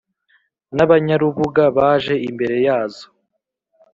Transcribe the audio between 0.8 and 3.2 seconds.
abanyarubuga baje imbere yazo